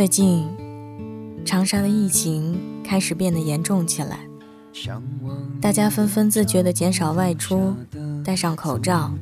[0.00, 0.48] 最近，
[1.44, 4.20] 长沙的疫情开始变得严重起来，
[5.60, 7.74] 大家纷纷自觉地减少外出，
[8.24, 9.12] 戴上口罩，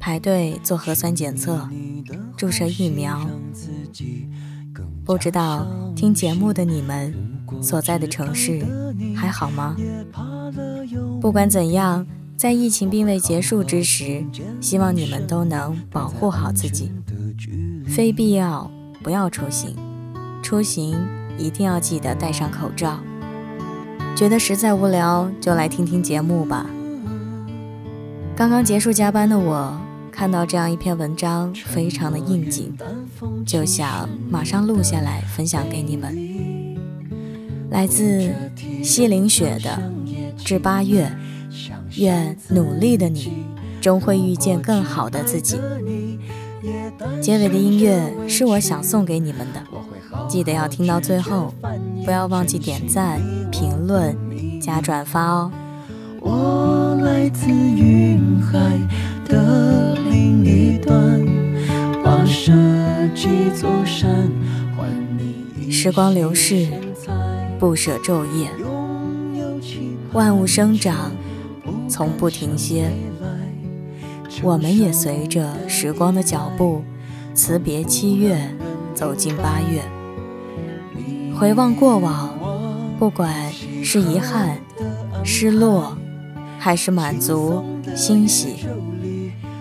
[0.00, 1.68] 排队做核酸检测，
[2.38, 3.28] 注射疫苗。
[5.04, 7.14] 不知道听节目的你们
[7.60, 8.64] 所在的城市
[9.14, 9.76] 还好吗？
[11.20, 14.24] 不管怎样，在疫情并未结束之时，
[14.58, 16.90] 希望你们都能保护好自己，
[17.86, 18.70] 非必要。
[19.02, 19.74] 不要出行，
[20.42, 20.96] 出行
[21.36, 23.00] 一定要记得戴上口罩。
[24.14, 26.66] 觉得实在无聊，就来听听节目吧。
[28.36, 29.80] 刚刚结束加班的我，
[30.10, 32.76] 看到这样一篇文章，非常的应景，
[33.46, 36.16] 就想马上录下来分享给你们。
[37.70, 38.32] 来自
[38.82, 39.82] 西岭雪的
[40.44, 41.10] 《至八月》，
[42.00, 43.32] 愿努力的你，
[43.80, 45.58] 终会遇见更好的自己。
[47.20, 49.62] 结尾的音乐是我想送给你们的，
[50.28, 51.52] 记得要听到最后，
[52.04, 54.16] 不要忘记点赞、评论、
[54.60, 55.50] 加转发哦。
[56.20, 58.58] 我来自云海
[59.26, 61.20] 的另一端，
[62.04, 62.52] 跋涉
[63.14, 64.30] 几座山
[64.76, 65.70] 还你。
[65.70, 66.68] 时光流逝，
[67.58, 68.50] 不舍昼夜，
[70.12, 71.10] 万物生长，
[71.88, 72.90] 从不停歇。
[74.42, 76.82] 我们也随着时光的脚步，
[77.34, 78.38] 辞别七月，
[78.94, 79.82] 走进八月。
[81.38, 82.30] 回望过往，
[82.98, 83.52] 不管
[83.84, 84.58] 是遗憾、
[85.22, 85.96] 失落，
[86.58, 87.62] 还是满足、
[87.94, 88.66] 欣喜，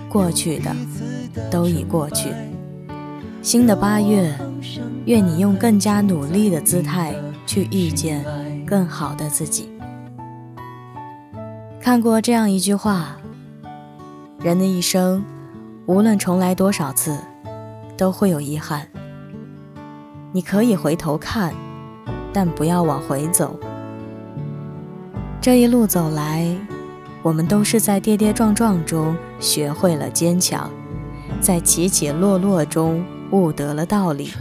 [0.09, 0.75] 过去的
[1.49, 2.29] 都已过去。
[3.41, 4.33] 新的八月，
[5.05, 7.13] 愿你用更加努力的姿态
[7.45, 8.25] 去遇见
[8.65, 9.69] 更好的自己。
[11.79, 13.17] 看过这样一句话。
[14.43, 15.23] 人的一生，
[15.85, 17.15] 无论重来多少次，
[17.95, 18.87] 都会有遗憾。
[20.31, 21.53] 你可以回头看，
[22.33, 23.59] 但不要往回走。
[25.39, 26.55] 这一路走来，
[27.21, 30.71] 我们都是在跌跌撞撞中学会了坚强，
[31.39, 34.31] 在起起落落中悟得了道理，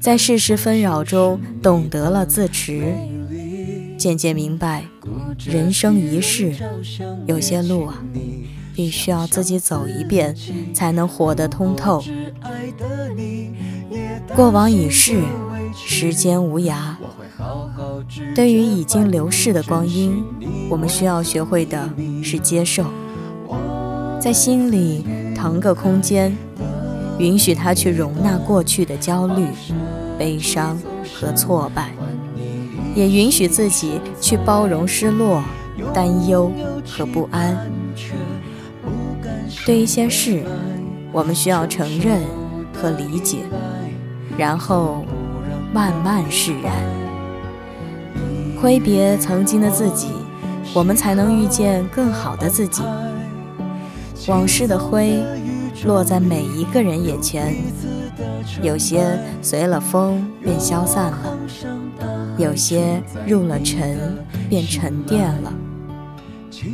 [0.00, 2.94] 在世事纷扰中懂得了自持，
[3.98, 4.84] 渐渐明白，
[5.44, 6.54] 人生一世，
[7.26, 8.00] 有些路啊。
[8.74, 10.36] 必须要自己走一遍，
[10.74, 12.02] 才能活得通透。
[14.34, 15.22] 过往已逝，
[15.74, 16.94] 时间无涯。
[18.34, 20.24] 对于已经流逝的光阴，
[20.68, 21.88] 我们需要学会的
[22.22, 22.84] 是接受，
[24.20, 26.36] 在心里腾个空间，
[27.18, 29.46] 允许它去容纳过去的焦虑、
[30.18, 30.78] 悲伤
[31.14, 31.92] 和挫败，
[32.94, 35.42] 也允许自己去包容失落、
[35.92, 36.50] 担忧
[36.86, 37.70] 和不安。
[39.64, 40.42] 对一些事，
[41.10, 42.20] 我们需要承认
[42.74, 43.38] 和理解，
[44.36, 45.06] 然后
[45.72, 46.74] 慢慢释然，
[48.60, 50.08] 挥别曾经的自己，
[50.74, 52.82] 我们才能遇见更好的自己。
[54.28, 55.22] 往事的灰
[55.86, 57.54] 落在每一个人眼前，
[58.62, 61.38] 有些随了风便消散了，
[62.36, 64.18] 有些入了尘
[64.50, 65.50] 便沉淀了。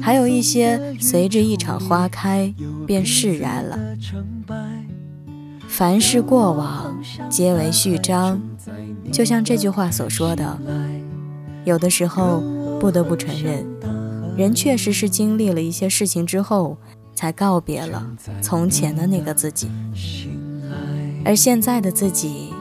[0.01, 2.53] 还有一些随着一场花开
[2.87, 3.79] 便释然了。
[5.69, 8.41] 凡事过往皆为序章，
[9.13, 10.59] 就像这句话所说的，
[11.65, 12.43] 有的时候
[12.81, 13.65] 不得不承认，
[14.37, 16.77] 人确实是经历了一些事情之后，
[17.15, 18.05] 才告别了
[18.43, 19.71] 从前的那个自己，
[21.25, 22.53] 而现在的自己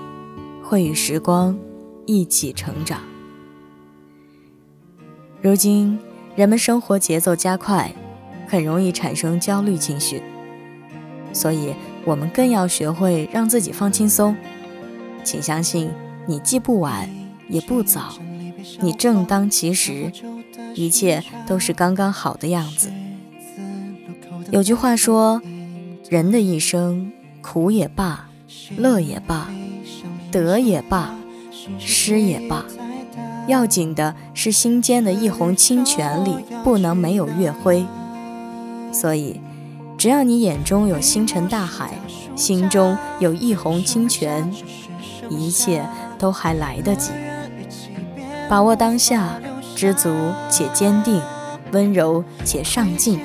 [0.64, 1.58] 会与时光
[2.06, 3.00] 一起成长。
[5.42, 6.00] 如今。
[6.40, 7.94] 人们生活节奏加快，
[8.48, 10.24] 很容易产生焦虑情绪，
[11.34, 14.38] 所以我们更要学会让自己放轻松。
[15.22, 15.92] 请相信，
[16.26, 17.10] 你既不晚
[17.50, 18.14] 也不早，
[18.80, 20.14] 你正当其时，
[20.76, 22.90] 一切都是刚刚好的样子。
[24.50, 25.42] 有句话说，
[26.08, 27.12] 人的一生，
[27.42, 28.30] 苦也罢，
[28.78, 29.50] 乐也罢，
[30.32, 31.14] 得也罢，
[31.78, 32.64] 失也罢。
[33.50, 37.84] 要紧的是心间的一泓清泉里不能没有月辉，
[38.94, 39.42] 所以，
[39.98, 41.94] 只要你眼中有星辰大海，
[42.36, 44.52] 心中有一泓清泉，
[45.32, 45.84] 一切
[46.20, 47.12] 都还来得及。
[48.48, 49.42] 把握当下，
[49.76, 50.10] 知足
[50.48, 51.20] 且坚定，
[51.72, 53.20] 温柔且上进，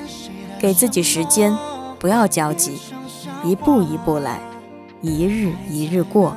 [0.58, 1.54] 给自己时间，
[1.98, 2.78] 不要焦急，
[3.44, 4.40] 一步一步来，
[5.02, 6.34] 一日一日过。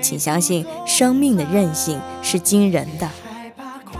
[0.00, 0.64] 请相信，
[0.98, 3.08] 生命的韧性是惊人的。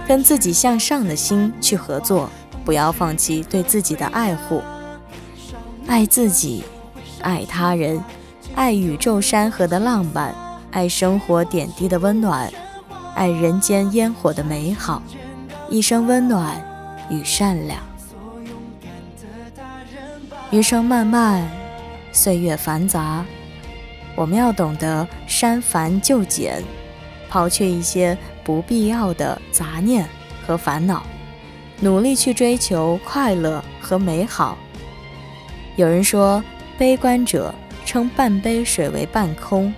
[0.04, 2.28] 跟自己向上的心去合作，
[2.64, 4.60] 不要放弃对自己的爱护。
[5.86, 6.64] 爱自己，
[7.22, 8.02] 爱他人，
[8.56, 10.34] 爱宇宙山河的浪漫，
[10.72, 12.52] 爱生活点滴的温暖，
[13.14, 15.00] 爱人间烟火的美好，
[15.70, 16.60] 一生温暖
[17.08, 17.80] 与善良。
[20.50, 21.48] 余生漫漫，
[22.10, 23.24] 岁月繁杂，
[24.16, 26.60] 我们要懂得删繁就简，
[27.28, 30.08] 抛却一些不必要的杂念
[30.46, 31.02] 和烦恼，
[31.80, 34.56] 努力去追求快乐和美好。
[35.76, 36.42] 有人说，
[36.76, 37.54] 悲观者
[37.84, 39.72] 称半杯水为半空，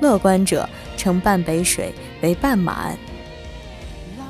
[0.00, 2.96] 乐观者称半杯水为半满。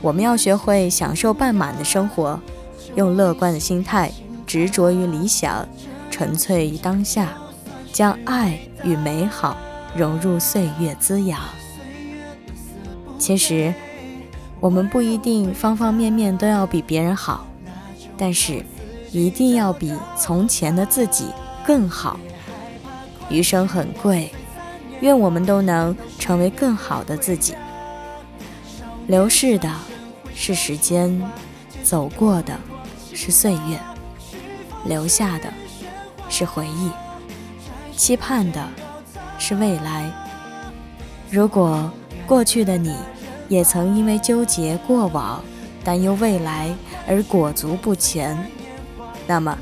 [0.00, 2.40] 我们要学会享受半满的生活，
[2.96, 4.10] 用乐观的心态。
[4.44, 5.66] 执着于理想，
[6.10, 7.32] 纯粹于当下，
[7.90, 9.56] 将爱与美好
[9.96, 11.40] 融入岁月滋养。
[13.22, 13.72] 其实，
[14.58, 17.46] 我们不一定方方面面都要比别人好，
[18.18, 18.64] 但是
[19.12, 21.26] 一定要比从前的自己
[21.64, 22.18] 更好。
[23.30, 24.32] 余生很贵，
[25.02, 27.54] 愿我们都能成为更好的自己。
[29.06, 29.72] 流逝的
[30.34, 31.22] 是时间，
[31.84, 32.58] 走过的
[33.14, 33.78] 是岁月。
[34.84, 35.44] 留下的
[36.28, 36.90] 是回忆，
[37.96, 38.68] 期盼的
[39.38, 40.10] 是未来。
[41.30, 41.88] 如果
[42.26, 42.94] 过去的你
[43.48, 45.42] 也曾因为纠结过往、
[45.84, 46.74] 担忧未来
[47.06, 48.36] 而裹足不前，
[49.26, 49.56] 那么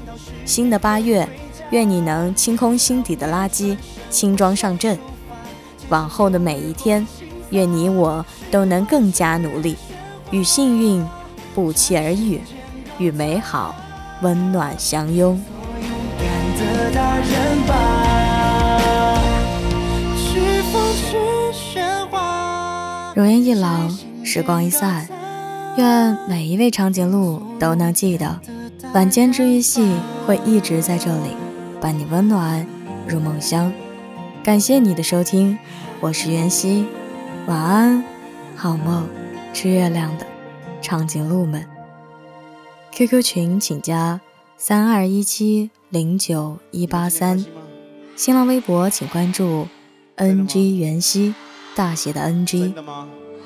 [0.44, 1.28] 新的八月，
[1.70, 3.76] 愿你能清空心底的垃圾，
[4.10, 4.98] 轻装上阵。
[5.88, 7.06] 往后的每一天，
[7.50, 9.76] 愿你我都能更加努力，
[10.30, 11.04] 与幸运
[11.54, 12.40] 不期而遇，
[12.98, 13.74] 与美好。
[14.22, 15.40] 温暖相拥。
[23.12, 23.88] 容颜一老，
[24.22, 25.08] 时光一散，
[25.76, 28.40] 愿每一位长颈鹿都能记得，
[28.94, 31.30] 晚间治愈系会一直在这里，
[31.80, 32.64] 伴你温暖
[33.08, 33.72] 入梦乡。
[34.44, 35.58] 感谢你的收听，
[35.98, 36.86] 我是袁熙，
[37.48, 38.04] 晚安，
[38.54, 39.08] 好梦，
[39.52, 40.24] 吃月亮的
[40.80, 41.66] 长颈鹿们。
[42.92, 44.20] QQ 群请加
[44.56, 47.44] 三二一七零九一八三，
[48.14, 49.66] 新浪微博请关注
[50.14, 51.34] NG 袁熙
[51.74, 52.74] 大写的 NG，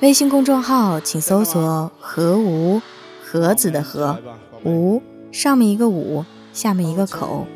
[0.01, 2.81] 微信公众号请搜索何无
[3.23, 4.19] 盒子的盒
[4.65, 7.47] 无上面一个五下面一个口。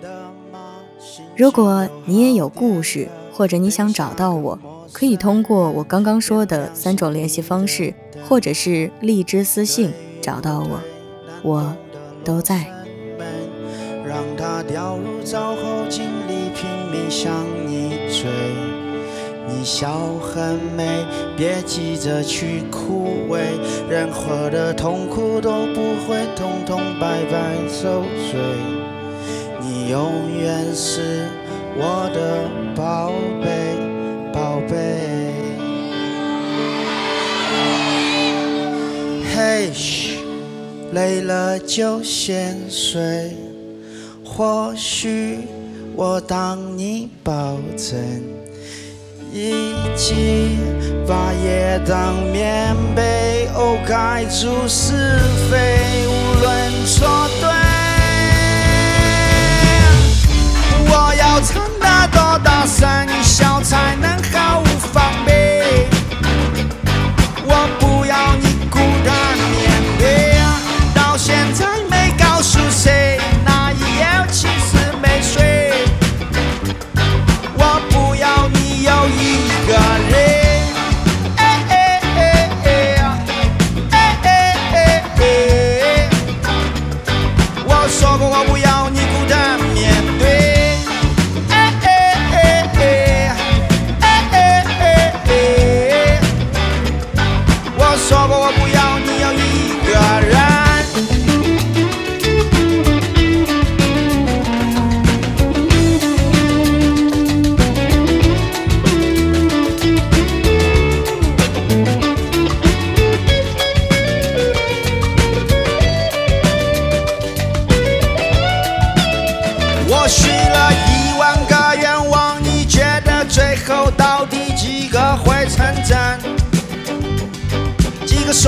[1.37, 4.59] 如果你也有故事，或者你想找到我，
[4.93, 7.94] 可以通过我刚刚说的三种联系方式，
[8.29, 10.81] 或者是荔枝私信找到我，
[11.43, 11.76] 我。
[12.25, 12.67] 都在。
[14.05, 17.32] 让它掉入沼后，尽力拼命向
[17.67, 18.68] 你追。
[19.59, 21.05] 你笑很美，
[21.37, 23.41] 别急着去枯萎，
[23.91, 28.39] 任何的痛苦都不会通通白白受罪。
[29.61, 31.27] 你永远是
[31.77, 33.13] 我的宝
[33.43, 33.75] 贝，
[34.33, 34.77] 宝贝。
[39.35, 40.19] 嘿，嘘。
[40.93, 43.37] 累了就先睡，
[44.25, 45.41] 或许
[45.97, 48.23] 我当你抱枕，
[49.31, 50.59] 一起
[51.07, 55.19] 把夜当棉被，哦，盖住是
[55.51, 56.11] 非，无
[56.41, 57.49] 论错对。
[60.91, 64.17] 我要唱得多大声，你笑才能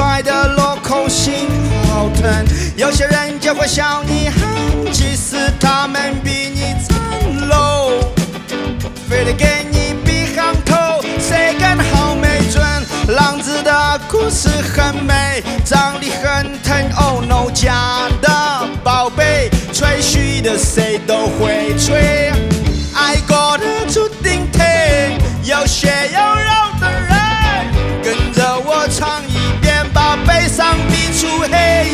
[0.01, 1.47] 帅的落空心
[1.87, 7.91] 好疼，有些人就会笑你憨，其实他们比你残漏，
[9.07, 10.75] 非得给你比行头，
[11.19, 12.65] 谁更好没准。
[13.15, 18.31] 浪子的故事很美，长得很疼，Oh no，假的
[18.83, 22.20] 宝贝，吹嘘的谁都会吹，
[31.21, 31.90] to hate.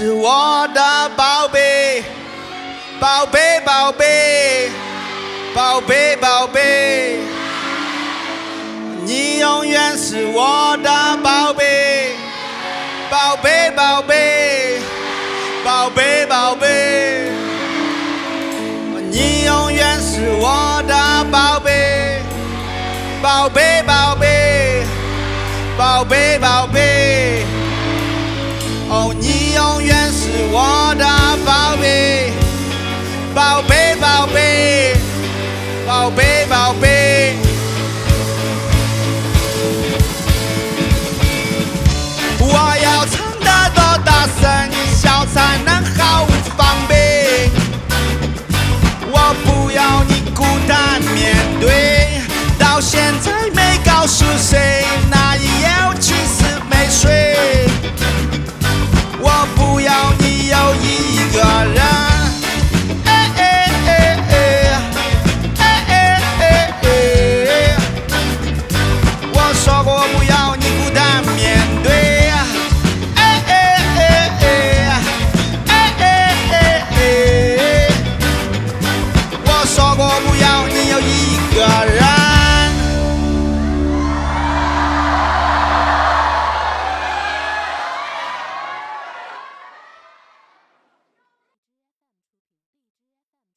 [0.00, 2.04] 是我的宝贝
[3.00, 4.70] 宝贝宝贝
[5.52, 7.18] 宝贝宝贝。
[9.04, 10.88] 你永远是我的
[11.20, 12.12] 宝贝
[13.10, 14.78] 宝贝宝贝
[15.64, 17.32] 宝贝宝贝。
[19.10, 22.22] 你永远是我的宝贝
[23.20, 24.84] 宝贝宝贝
[25.76, 26.37] 宝贝。